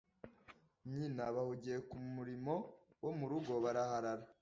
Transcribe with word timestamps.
nyina 0.95 1.23
bahugiye 1.35 1.77
kumurimo 1.89 2.53
wo 3.03 3.11
murugo 3.19 3.53
baraharara 3.63 4.25